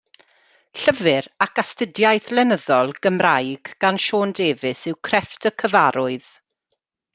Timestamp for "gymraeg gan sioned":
3.07-4.35